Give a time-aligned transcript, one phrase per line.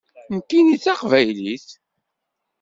[0.35, 1.67] Nekkini d taqbaylit.